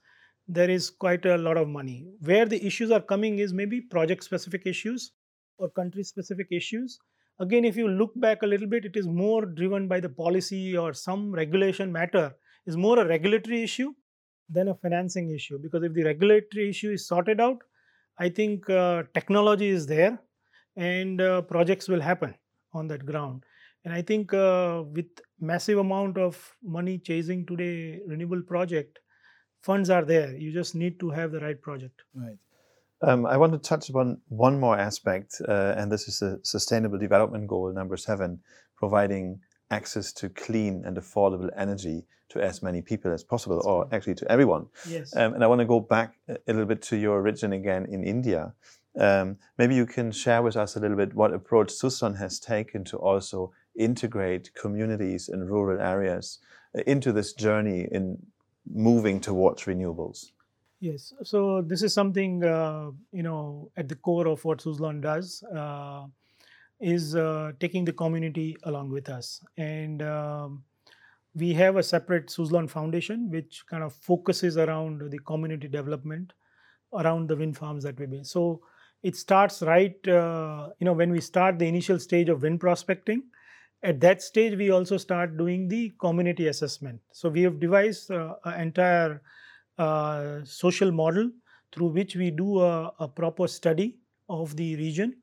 there 0.48 0.68
is 0.68 0.90
quite 0.90 1.24
a 1.24 1.38
lot 1.38 1.56
of 1.56 1.68
money. 1.68 2.06
Where 2.20 2.44
the 2.44 2.64
issues 2.64 2.90
are 2.90 3.00
coming 3.00 3.38
is 3.38 3.52
maybe 3.52 3.80
project 3.80 4.22
specific 4.24 4.66
issues 4.66 5.12
or 5.60 5.70
country 5.70 6.02
specific 6.02 6.48
issues. 6.50 6.98
Again, 7.40 7.64
if 7.64 7.76
you 7.76 7.88
look 7.88 8.12
back 8.16 8.42
a 8.42 8.46
little 8.46 8.68
bit, 8.68 8.84
it 8.84 8.96
is 8.96 9.06
more 9.06 9.46
driven 9.46 9.88
by 9.88 10.00
the 10.00 10.08
policy 10.08 10.76
or 10.76 10.92
some 10.92 11.32
regulation 11.32 11.92
matter, 11.92 12.34
is 12.66 12.76
more 12.76 12.98
a 13.00 13.06
regulatory 13.06 13.62
issue 13.62 13.92
than 14.48 14.68
a 14.68 14.74
financing 14.74 15.30
issue. 15.30 15.58
Because 15.58 15.84
if 15.84 15.94
the 15.94 16.04
regulatory 16.04 16.70
issue 16.70 16.90
is 16.92 17.06
sorted 17.08 17.40
out, 17.40 17.58
I 18.18 18.28
think 18.30 18.68
uh, 18.70 19.04
technology 19.14 19.68
is 19.68 19.86
there. 19.86 20.18
and 20.76 21.20
uh, 21.20 21.42
projects 21.42 21.88
will 21.88 22.00
happen 22.00 22.34
on 22.72 22.88
that 22.88 23.06
ground. 23.06 23.44
And 23.84 23.94
I 23.94 24.02
think 24.02 24.34
uh, 24.34 24.84
with 24.96 25.06
massive 25.40 25.78
amount 25.78 26.18
of 26.18 26.38
money 26.62 26.98
chasing 26.98 27.46
today 27.46 28.00
renewable 28.06 28.42
project, 28.42 28.98
funds 29.62 29.90
are 29.90 30.04
there. 30.04 30.36
You 30.36 30.52
just 30.52 30.74
need 30.74 31.00
to 31.00 31.10
have 31.10 31.32
the 31.32 31.40
right 31.40 31.60
project. 31.60 32.02
Right. 32.14 32.38
Um, 33.02 33.24
I 33.24 33.36
want 33.38 33.52
to 33.52 33.58
touch 33.58 33.88
upon 33.88 34.20
one 34.28 34.60
more 34.60 34.78
aspect, 34.78 35.40
uh, 35.48 35.74
and 35.76 35.90
this 35.90 36.06
is 36.06 36.18
the 36.18 36.38
Sustainable 36.42 36.98
Development 36.98 37.46
Goal 37.46 37.72
number 37.72 37.96
seven, 37.96 38.40
providing 38.76 39.40
access 39.70 40.12
to 40.14 40.28
clean 40.28 40.82
and 40.84 40.96
affordable 40.96 41.48
energy 41.56 42.04
to 42.28 42.40
as 42.40 42.62
many 42.62 42.82
people 42.82 43.12
as 43.12 43.24
possible, 43.24 43.62
or 43.64 43.88
actually 43.92 44.14
to 44.16 44.30
everyone. 44.30 44.66
Yes. 44.86 45.16
Um, 45.16 45.34
and 45.34 45.42
I 45.42 45.46
want 45.46 45.60
to 45.60 45.64
go 45.64 45.80
back 45.80 46.18
a 46.28 46.38
little 46.46 46.66
bit 46.66 46.82
to 46.82 46.96
your 46.96 47.14
origin 47.14 47.52
again 47.54 47.86
in 47.86 48.04
India. 48.04 48.52
Um, 48.98 49.38
maybe 49.56 49.74
you 49.74 49.86
can 49.86 50.12
share 50.12 50.42
with 50.42 50.56
us 50.56 50.76
a 50.76 50.80
little 50.80 50.96
bit 50.96 51.14
what 51.14 51.32
approach 51.32 51.68
Suzlon 51.68 52.18
has 52.18 52.38
taken 52.38 52.84
to 52.84 52.98
also 52.98 53.52
integrate 53.76 54.52
communities 54.54 55.28
in 55.28 55.44
rural 55.44 55.80
areas 55.80 56.38
uh, 56.76 56.82
into 56.86 57.12
this 57.12 57.32
journey 57.32 57.88
in 57.90 58.18
moving 58.72 59.20
towards 59.20 59.64
renewables. 59.64 60.32
Yes, 60.80 61.12
so 61.24 61.60
this 61.60 61.82
is 61.82 61.92
something 61.92 62.42
uh, 62.42 62.90
you 63.12 63.22
know 63.22 63.70
at 63.76 63.88
the 63.88 63.96
core 63.96 64.26
of 64.28 64.42
what 64.46 64.60
Suzlon 64.60 65.02
does 65.02 65.42
uh, 65.54 66.06
is 66.80 67.14
uh, 67.14 67.52
taking 67.60 67.84
the 67.84 67.92
community 67.92 68.56
along 68.62 68.90
with 68.90 69.10
us, 69.10 69.44
and 69.58 70.02
um, 70.02 70.64
we 71.34 71.52
have 71.52 71.76
a 71.76 71.82
separate 71.82 72.28
Suzlon 72.28 72.68
Foundation 72.70 73.30
which 73.30 73.64
kind 73.68 73.82
of 73.82 73.92
focuses 73.94 74.56
around 74.56 75.10
the 75.10 75.18
community 75.18 75.68
development 75.68 76.32
around 76.94 77.28
the 77.28 77.36
wind 77.36 77.56
farms 77.58 77.84
that 77.84 77.98
we 77.98 78.06
build. 78.06 78.26
So 78.26 78.62
it 79.02 79.16
starts 79.16 79.62
right 79.62 79.96
uh, 80.08 80.70
you 80.78 80.86
know 80.86 80.94
when 80.94 81.10
we 81.10 81.20
start 81.20 81.58
the 81.58 81.68
initial 81.68 81.98
stage 81.98 82.28
of 82.30 82.42
wind 82.42 82.60
prospecting 82.60 83.22
at 83.82 84.00
that 84.00 84.22
stage 84.22 84.56
we 84.58 84.70
also 84.70 84.96
start 84.96 85.36
doing 85.36 85.68
the 85.68 85.92
community 86.00 86.48
assessment. 86.48 87.00
So 87.12 87.28
we 87.28 87.42
have 87.42 87.60
devised 87.60 88.10
uh, 88.10 88.36
an 88.44 88.60
entire 88.62 89.22
uh, 89.80 90.44
social 90.44 90.92
model 90.92 91.30
through 91.72 91.88
which 91.88 92.14
we 92.14 92.30
do 92.30 92.60
a, 92.60 92.92
a 92.98 93.08
proper 93.08 93.48
study 93.48 93.98
of 94.28 94.54
the 94.56 94.76
region 94.76 95.16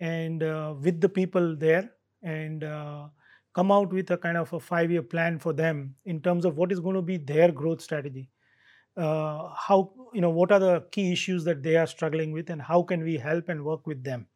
and 0.00 0.42
uh, 0.42 0.74
with 0.80 1.00
the 1.00 1.08
people 1.08 1.54
there 1.56 1.90
and 2.22 2.64
uh, 2.64 3.06
come 3.54 3.70
out 3.70 3.92
with 3.92 4.10
a 4.10 4.16
kind 4.16 4.36
of 4.36 4.52
a 4.52 4.60
five 4.60 4.90
year 4.90 5.02
plan 5.02 5.38
for 5.38 5.52
them 5.52 5.94
in 6.04 6.20
terms 6.20 6.44
of 6.44 6.56
what 6.56 6.72
is 6.72 6.80
going 6.80 6.96
to 6.96 7.02
be 7.02 7.16
their 7.16 7.52
growth 7.52 7.80
strategy. 7.80 8.28
Uh, 8.96 9.48
how 9.54 9.92
you 10.12 10.20
know 10.20 10.30
what 10.30 10.50
are 10.50 10.58
the 10.58 10.84
key 10.90 11.12
issues 11.12 11.44
that 11.44 11.62
they 11.62 11.76
are 11.76 11.86
struggling 11.86 12.32
with 12.32 12.50
and 12.50 12.60
how 12.60 12.82
can 12.82 13.04
we 13.04 13.16
help 13.16 13.48
and 13.48 13.64
work 13.64 13.86
with 13.86 14.02
them? 14.02 14.26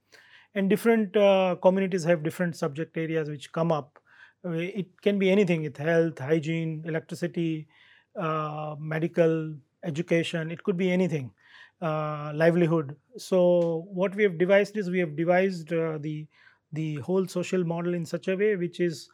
And 0.55 0.71
different 0.71 1.17
uh, 1.17 1.57
communities 1.61 2.05
have 2.05 2.23
different 2.23 2.57
subject 2.57 2.97
areas 2.97 3.29
which 3.29 3.51
come 3.51 3.73
up. 3.73 3.99
It 4.45 5.01
can 5.01 5.19
be 5.19 5.31
anything 5.31 5.65
it's 5.65 5.79
health 5.79 6.19
hygiene 6.19 6.85
electricity 6.87 7.67
uh, 8.19 8.75
medical 8.79 9.55
education 9.85 10.51
it 10.51 10.63
could 10.63 10.77
be 10.77 10.91
anything 10.91 11.31
uh, 11.83 12.33
livelihood. 12.35 12.97
So 13.19 13.87
what 13.93 14.15
we 14.15 14.23
have 14.23 14.39
devised 14.39 14.77
is 14.77 14.91
we 14.91 15.01
have 15.01 15.17
devised 15.17 15.73
uh, 15.73 15.99
the 15.99 16.27
the 16.73 16.97
whole 16.97 17.27
social 17.27 17.63
model 17.65 17.95
in 17.95 18.05
such 18.05 18.27
a 18.29 18.37
way 18.37 18.57
which 18.57 18.81
is 18.81 19.09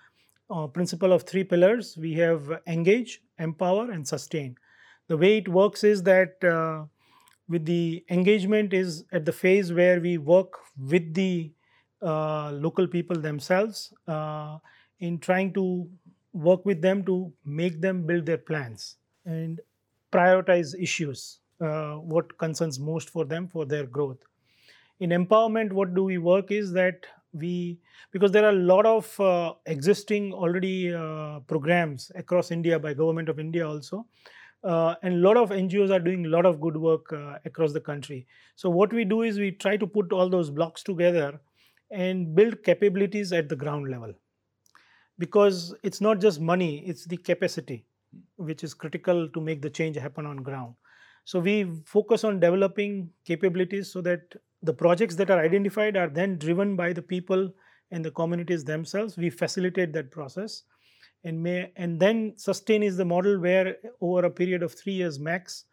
uh, 0.50 0.66
principle 0.66 1.12
of 1.12 1.24
three 1.24 1.44
pillars. 1.44 1.96
We 1.98 2.14
have 2.14 2.50
engage 2.66 3.20
empower 3.38 3.90
and 3.90 4.06
sustain. 4.06 4.56
The 5.08 5.16
way 5.16 5.38
it 5.38 5.48
works 5.48 5.84
is 5.84 6.02
that 6.04 6.42
with 7.48 7.64
the 7.64 8.04
engagement 8.10 8.72
is 8.72 9.04
at 9.12 9.24
the 9.24 9.32
phase 9.32 9.72
where 9.72 10.00
we 10.00 10.18
work 10.18 10.58
with 10.78 11.14
the 11.14 11.50
uh, 12.02 12.50
local 12.52 12.86
people 12.86 13.16
themselves 13.16 13.92
uh, 14.06 14.58
in 15.00 15.18
trying 15.18 15.52
to 15.54 15.88
work 16.32 16.64
with 16.64 16.80
them 16.82 17.04
to 17.04 17.32
make 17.44 17.80
them 17.80 18.06
build 18.06 18.26
their 18.26 18.38
plans 18.38 18.96
and 19.24 19.60
prioritize 20.12 20.74
issues 20.80 21.40
uh, 21.60 21.94
what 21.96 22.36
concerns 22.38 22.78
most 22.78 23.10
for 23.10 23.24
them 23.24 23.48
for 23.48 23.64
their 23.64 23.86
growth 23.86 24.18
in 25.00 25.10
empowerment 25.10 25.72
what 25.72 25.94
do 25.94 26.04
we 26.04 26.18
work 26.18 26.50
is 26.50 26.72
that 26.72 27.06
we 27.32 27.78
because 28.12 28.32
there 28.32 28.44
are 28.44 28.50
a 28.50 28.64
lot 28.72 28.84
of 28.86 29.18
uh, 29.20 29.52
existing 29.66 30.32
already 30.32 30.92
uh, 30.92 31.40
programs 31.52 32.10
across 32.16 32.50
india 32.50 32.78
by 32.78 32.92
government 32.94 33.28
of 33.28 33.38
india 33.38 33.66
also 33.66 34.06
uh, 34.64 34.94
and 35.02 35.14
a 35.14 35.18
lot 35.18 35.36
of 35.38 35.52
NGOs 35.52 35.90
are 35.90 36.00
doing 36.00 36.26
a 36.26 36.28
lot 36.28 36.46
of 36.46 36.60
good 36.60 36.76
work 36.76 37.12
uh, 37.12 37.38
across 37.46 37.72
the 37.72 37.80
country. 37.80 38.26
So 38.56 38.68
what 38.70 38.92
we 38.92 39.04
do 39.04 39.22
is 39.22 39.38
we 39.38 39.52
try 39.52 39.76
to 39.78 39.86
put 39.86 40.12
all 40.12 40.28
those 40.28 40.50
blocks 40.50 40.82
together 40.82 41.40
and 41.90 42.34
build 42.34 42.62
capabilities 42.62 43.32
at 43.32 43.48
the 43.48 43.56
ground 43.56 43.90
level. 43.90 44.14
Because 45.20 45.74
it's 45.84 46.00
not 46.00 46.20
just 46.20 46.40
money, 46.40 46.82
it's 46.86 47.04
the 47.04 47.16
capacity 47.16 47.84
which 48.36 48.64
is 48.64 48.74
critical 48.74 49.28
to 49.28 49.40
make 49.40 49.62
the 49.62 49.70
change 49.70 49.96
happen 49.96 50.26
on 50.26 50.38
ground. 50.38 50.74
So 51.24 51.38
we 51.38 51.70
focus 51.84 52.24
on 52.24 52.40
developing 52.40 53.10
capabilities 53.24 53.92
so 53.92 54.00
that 54.00 54.22
the 54.62 54.72
projects 54.72 55.14
that 55.16 55.30
are 55.30 55.38
identified 55.38 55.96
are 55.96 56.08
then 56.08 56.38
driven 56.38 56.74
by 56.74 56.92
the 56.92 57.02
people 57.02 57.52
and 57.92 58.04
the 58.04 58.10
communities 58.10 58.64
themselves. 58.64 59.16
We 59.16 59.30
facilitate 59.30 59.92
that 59.92 60.10
process 60.10 60.64
and 61.24 61.42
may 61.42 61.70
and 61.76 62.00
then 62.00 62.34
sustain 62.36 62.82
is 62.82 62.96
the 62.96 63.04
model 63.04 63.38
where 63.38 63.76
over 64.00 64.24
a 64.24 64.30
period 64.30 64.62
of 64.62 64.72
three 64.72 64.94
years 64.94 65.18
max 65.18 65.64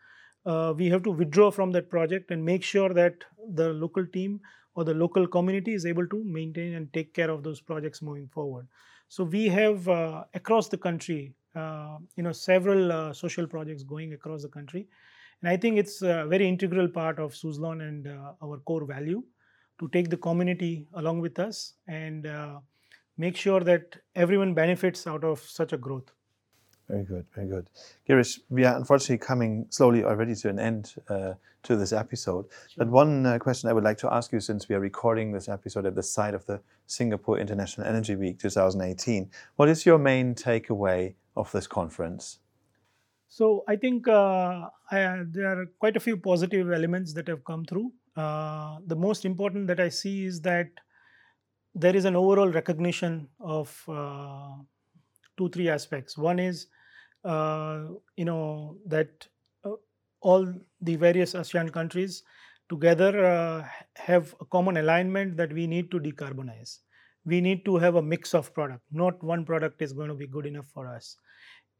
uh, 0.46 0.74
we 0.76 0.90
have 0.90 1.04
to 1.04 1.12
withdraw 1.12 1.52
from 1.52 1.72
that 1.72 1.90
project 1.90 2.32
and 2.32 2.44
make 2.44 2.64
sure 2.64 2.94
that 2.94 3.16
the 3.54 3.70
local 3.74 4.06
team 4.06 4.40
or 4.76 4.84
the 4.84 4.94
local 4.94 5.28
community 5.28 5.74
is 5.74 5.86
able 5.86 6.08
to 6.08 6.24
maintain 6.24 6.74
and 6.76 6.92
take 6.94 7.14
care 7.14 7.30
of 7.30 7.44
those 7.44 7.62
projects 7.62 8.02
moving 8.02 8.28
forward 8.28 8.68
so 9.08 9.24
we 9.24 9.48
have 9.48 9.88
uh, 9.88 10.24
across 10.34 10.68
the 10.70 10.78
country 10.78 11.34
uh, 11.56 11.98
you 12.16 12.24
know 12.24 12.32
several 12.32 12.92
uh, 12.92 13.14
social 13.14 13.48
projects 13.48 13.84
going 13.84 14.14
across 14.14 14.42
the 14.42 14.50
country 14.50 14.88
and 15.42 15.50
i 15.50 15.58
think 15.58 15.78
it's 15.78 16.02
a 16.02 16.26
very 16.28 16.48
integral 16.48 16.88
part 16.88 17.20
of 17.20 17.34
suzlon 17.34 17.88
and 17.88 18.08
uh, 18.08 18.34
our 18.44 18.58
core 18.60 18.86
value 18.86 19.24
to 19.80 19.88
take 19.90 20.10
the 20.10 20.18
community 20.18 20.88
along 20.96 21.20
with 21.20 21.40
us 21.40 21.74
and 21.88 22.26
uh, 22.26 22.60
make 23.18 23.36
sure 23.36 23.62
that 23.62 23.96
everyone 24.16 24.54
benefits 24.54 25.08
out 25.08 25.24
of 25.24 25.40
such 25.40 25.74
a 25.74 25.78
growth. 25.78 26.12
Very 26.90 27.04
good, 27.04 27.26
very 27.36 27.48
good. 27.48 27.70
Girish, 28.08 28.40
we 28.50 28.64
are 28.64 28.78
unfortunately 28.78 29.18
coming 29.18 29.66
slowly 29.70 30.06
already 30.06 30.36
to 30.36 30.50
an 30.50 30.58
end 30.58 30.96
uh, 31.10 31.34
to 31.64 31.76
this 31.76 31.92
episode. 31.92 32.46
Sure. 32.70 32.86
But 32.86 32.88
one 32.88 33.26
uh, 33.26 33.40
question 33.40 33.70
I 33.70 33.74
would 33.74 33.84
like 33.84 33.98
to 34.00 34.14
ask 34.14 34.32
you 34.32 34.40
since 34.40 34.70
we 34.70 34.76
are 34.76 34.80
recording 34.80 35.34
this 35.34 35.50
episode 35.50 35.86
at 35.86 35.96
the 35.96 36.04
site 36.04 36.34
of 36.34 36.46
the 36.46 36.62
Singapore 36.86 37.40
International 37.40 37.86
Energy 37.86 38.16
Week 38.16 38.40
2018, 38.40 39.30
what 39.58 39.68
is 39.68 39.86
your 39.86 39.98
main 39.98 40.34
takeaway 40.34 41.16
of 41.36 41.52
this 41.52 41.68
conference? 41.68 42.40
So 43.28 43.66
I 43.68 43.76
think 43.76 44.08
uh, 44.08 44.70
I, 44.90 45.24
there 45.30 45.60
are 45.60 45.66
quite 45.80 45.98
a 45.98 46.00
few 46.00 46.16
positive 46.16 46.72
elements 46.72 47.14
that 47.14 47.28
have 47.28 47.44
come 47.44 47.66
through. 47.66 47.92
Uh, 48.16 48.78
the 48.88 48.96
most 48.96 49.26
important 49.26 49.68
that 49.68 49.82
I 49.82 49.90
see 49.90 50.24
is 50.24 50.40
that 50.42 50.70
there 51.76 51.96
is 51.96 52.06
an 52.06 52.16
overall 52.16 52.50
recognition 52.50 53.28
of 53.42 53.84
uh, 53.90 54.54
two 55.38 55.50
three 55.50 55.70
aspects 55.70 56.18
one 56.18 56.40
is 56.40 56.68
you 57.26 58.26
know 58.26 58.78
that 58.86 59.28
uh, 59.66 59.72
all 60.22 60.54
the 60.82 60.96
various 60.96 61.34
asean 61.34 61.72
countries 61.72 62.24
together 62.70 63.26
uh, 63.26 63.68
have 63.96 64.36
a 64.42 64.46
common 64.46 64.78
alignment 64.78 65.38
that 65.38 65.54
we 65.54 65.68
need 65.68 65.90
to 65.92 66.00
decarbonize. 66.00 66.80
We 67.26 67.42
need 67.42 67.66
to 67.66 67.78
have 67.78 67.96
a 67.96 68.02
mix 68.02 68.34
of 68.34 68.54
product. 68.54 68.84
Not 68.92 69.22
one 69.24 69.46
product 69.46 69.82
is 69.82 69.94
going 69.94 70.10
to 70.10 70.16
be 70.16 70.28
good 70.28 70.46
enough 70.46 70.68
for 70.74 70.88
us. 70.88 71.18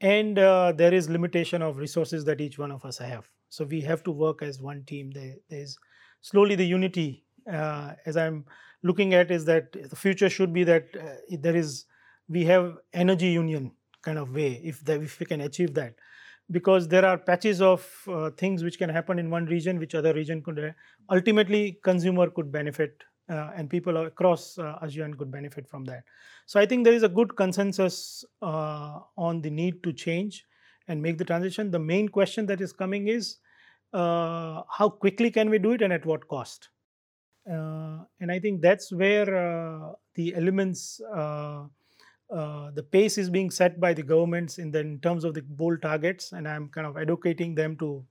And 0.02 0.38
uh, 0.40 0.74
there 0.74 0.94
is 0.94 1.10
limitation 1.10 1.62
of 1.62 1.78
resources 1.78 2.24
that 2.26 2.42
each 2.42 2.58
one 2.58 2.72
of 2.72 2.86
us 2.86 2.98
have. 2.98 3.26
So 3.50 3.66
we 3.66 3.82
have 3.82 4.04
to 4.04 4.12
work 4.12 4.42
as 4.44 4.62
one 4.62 4.84
team. 4.84 5.12
There 5.12 5.36
is 5.50 5.78
slowly 6.22 6.56
the 6.56 6.66
unity 6.66 7.24
uh, 7.52 7.94
as 8.06 8.18
i'm 8.18 8.46
looking 8.84 9.14
at 9.14 9.32
is 9.32 9.46
that 9.46 9.72
the 9.90 9.96
future 9.96 10.30
should 10.30 10.54
be 10.54 10.64
that 10.64 10.88
uh, 10.96 11.38
there 11.40 11.56
is 11.56 11.86
we 12.28 12.44
have 12.44 12.78
energy 12.94 13.28
union 13.28 13.72
kind 14.08 14.24
of 14.24 14.34
way 14.40 14.50
if 14.74 14.82
if 14.96 15.20
we 15.20 15.26
can 15.34 15.42
achieve 15.50 15.74
that 15.82 16.08
because 16.58 16.88
there 16.88 17.06
are 17.06 17.18
patches 17.18 17.62
of 17.62 17.86
uh, 18.08 18.30
things 18.42 18.64
which 18.64 18.80
can 18.82 18.90
happen 18.98 19.20
in 19.20 19.30
one 19.30 19.46
region 19.46 19.80
which 19.86 19.96
other 20.02 20.14
region 20.14 20.42
could 20.42 20.60
uh, 20.60 20.72
ultimately 21.18 21.64
consumer 21.84 22.30
could 22.30 22.52
benefit 22.52 23.08
uh, 23.30 23.52
and 23.56 23.70
people 23.70 23.98
across 24.06 24.58
uh, 24.58 24.80
ASEAN 24.82 25.18
could 25.18 25.30
benefit 25.30 25.68
from 25.68 25.84
that. 25.84 26.04
So 26.46 26.60
I 26.60 26.66
think 26.66 26.86
there 26.86 26.94
is 26.94 27.04
a 27.04 27.10
good 27.10 27.36
consensus 27.36 28.24
uh, 28.42 29.00
on 29.18 29.42
the 29.42 29.50
need 29.50 29.84
to 29.84 29.92
change 29.92 30.46
and 30.88 31.02
make 31.02 31.18
the 31.18 31.26
transition. 31.26 31.70
The 31.70 31.80
main 31.80 32.08
question 32.08 32.46
that 32.46 32.62
is 32.62 32.72
coming 32.72 33.10
is 33.10 33.38
uh, 33.94 34.62
how 34.72 34.90
quickly 34.90 35.30
can 35.30 35.50
we 35.50 35.60
do 35.60 35.74
it 35.74 35.82
and 35.82 35.92
at 35.92 36.06
what 36.06 36.26
cost? 36.30 36.70
Uh, 37.50 38.00
and 38.22 38.32
I 38.32 38.40
think 38.40 38.62
that's 38.62 38.94
where 38.94 39.26
the 40.16 40.34
elements, 40.36 41.02
uh, 42.30 42.72
the 42.72 42.84
pace 42.84 43.18
is 43.18 43.30
being 43.30 43.50
set 43.50 43.80
by 43.80 43.94
the 43.94 44.04
governments 44.04 44.58
in, 44.58 44.72
the, 44.72 44.80
in 44.80 45.00
terms 45.00 45.24
of 45.24 45.34
the 45.34 45.42
bold 45.42 45.82
targets, 45.82 46.32
and 46.34 46.48
I'm 46.48 46.70
kind 46.70 46.86
of 46.88 46.98
educating 46.98 47.56
them 47.56 47.78
to 47.78 48.06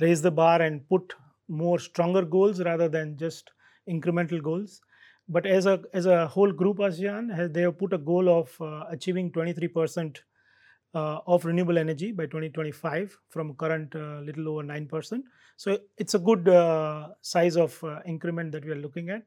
raise 0.00 0.22
the 0.22 0.30
bar 0.30 0.62
and 0.62 0.88
put 0.88 1.14
more 1.48 1.78
stronger 1.78 2.22
goals 2.22 2.62
rather 2.62 2.88
than 2.88 3.16
just 3.16 3.50
incremental 3.88 4.42
goals. 4.42 4.80
but 5.28 5.46
as 5.46 5.66
a 5.66 5.80
as 5.92 6.06
a 6.06 6.26
whole 6.26 6.52
group, 6.52 6.78
ASEAN 6.78 7.52
they 7.52 7.62
have 7.62 7.78
put 7.78 7.92
a 7.92 7.98
goal 7.98 8.28
of 8.34 8.54
uh, 8.60 8.84
achieving 8.90 9.30
23 9.32 9.68
percent 9.68 10.22
uh, 10.94 11.18
of 11.26 11.44
renewable 11.44 11.78
energy 11.78 12.12
by 12.12 12.24
2025 12.24 13.16
from 13.28 13.54
current 13.54 13.94
uh, 13.94 14.20
little 14.20 14.48
over 14.48 14.62
9 14.62 14.86
percent. 14.88 15.24
So 15.56 15.78
it's 15.96 16.14
a 16.14 16.18
good 16.18 16.48
uh, 16.48 17.08
size 17.20 17.56
of 17.56 17.82
uh, 17.84 18.00
increment 18.06 18.52
that 18.52 18.64
we 18.64 18.72
are 18.72 18.82
looking 18.86 19.10
at. 19.10 19.22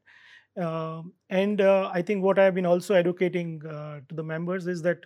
Um, 0.56 1.12
and 1.30 1.60
uh, 1.60 1.90
I 1.92 2.02
think 2.02 2.22
what 2.22 2.38
I 2.38 2.44
have 2.44 2.54
been 2.54 2.66
also 2.66 2.94
educating 2.94 3.64
uh, 3.66 4.00
to 4.08 4.14
the 4.14 4.22
members 4.22 4.66
is 4.66 4.82
that 4.82 4.98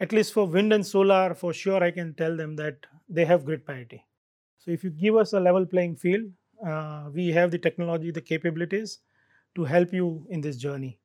at 0.00 0.12
least 0.12 0.32
for 0.32 0.46
wind 0.46 0.72
and 0.72 0.84
solar, 0.84 1.34
for 1.34 1.52
sure, 1.52 1.82
I 1.82 1.90
can 1.90 2.14
tell 2.14 2.36
them 2.36 2.56
that 2.56 2.76
they 3.08 3.24
have 3.24 3.44
grid 3.44 3.66
parity. 3.66 4.04
So 4.58 4.70
if 4.70 4.82
you 4.82 4.90
give 4.90 5.16
us 5.16 5.32
a 5.32 5.40
level 5.40 5.64
playing 5.66 5.96
field, 5.96 6.24
uh, 6.66 7.08
we 7.12 7.28
have 7.28 7.50
the 7.50 7.58
technology, 7.58 8.10
the 8.10 8.20
capabilities 8.20 8.98
to 9.54 9.64
help 9.64 9.92
you 9.92 10.26
in 10.30 10.40
this 10.40 10.56
journey. 10.56 10.98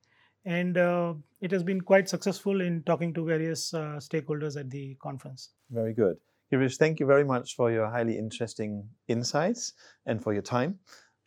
And 0.46 0.78
uh, 0.78 1.14
it 1.42 1.52
has 1.52 1.64
been 1.64 1.82
quite 1.82 2.08
successful 2.08 2.62
in 2.62 2.84
talking 2.84 3.14
to 3.16 3.26
various 3.26 3.74
uh, 3.74 4.00
stakeholders 4.00 4.60
at 4.60 4.70
the 4.70 4.96
conference. 5.02 5.52
Very 5.72 5.94
good. 5.94 6.18
Girish, 6.54 6.78
thank 6.78 7.00
you 7.00 7.08
very 7.08 7.24
much 7.24 7.56
for 7.56 7.72
your 7.72 7.90
highly 7.90 8.18
interesting 8.18 8.88
insights 9.08 9.74
and 10.06 10.22
for 10.22 10.34
your 10.34 10.44
time. 10.44 10.78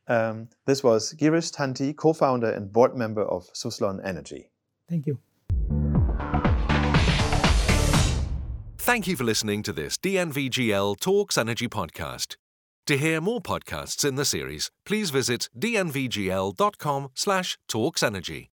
Um, 0.08 0.48
this 0.64 0.82
was 0.82 1.14
Girish 1.14 1.52
Tanti, 1.54 1.92
co 1.92 2.12
founder 2.12 2.50
and 2.50 2.72
board 2.72 2.96
member 2.96 3.22
of 3.22 3.52
Suzlon 3.52 4.00
Energy. 4.04 4.50
Thank 4.88 5.06
you. 5.06 5.18
Thank 8.78 9.06
you 9.06 9.16
for 9.16 9.24
listening 9.24 9.62
to 9.64 9.72
this 9.72 9.98
DNVGL 9.98 10.98
Talks 10.98 11.36
Energy 11.36 11.68
podcast. 11.68 12.36
To 12.86 12.96
hear 12.96 13.20
more 13.20 13.42
podcasts 13.42 14.02
in 14.02 14.14
the 14.14 14.24
series, 14.24 14.70
please 14.86 15.10
visit 15.10 15.50
dnvgl.com 15.58 17.10
slash 17.14 17.58
talksenergy. 17.70 18.48